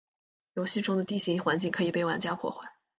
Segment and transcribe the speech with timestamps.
[0.55, 2.67] 游戏中的地形环境可以被玩家破坏。